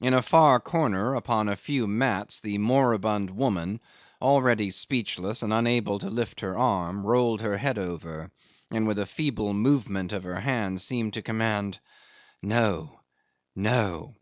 In 0.00 0.14
a 0.14 0.22
far 0.22 0.60
corner 0.60 1.16
upon 1.16 1.48
a 1.48 1.56
few 1.56 1.88
mats 1.88 2.38
the 2.38 2.58
moribund 2.58 3.28
woman, 3.30 3.80
already 4.20 4.70
speechless 4.70 5.42
and 5.42 5.52
unable 5.52 5.98
to 5.98 6.08
lift 6.08 6.38
her 6.42 6.56
arm, 6.56 7.04
rolled 7.04 7.40
her 7.40 7.56
head 7.56 7.76
over, 7.76 8.30
and 8.70 8.86
with 8.86 9.00
a 9.00 9.04
feeble 9.06 9.52
movement 9.52 10.12
of 10.12 10.22
her 10.22 10.38
hand 10.38 10.80
seemed 10.80 11.14
to 11.14 11.22
command 11.22 11.80
"No! 12.40 13.00
No!" 13.56 14.14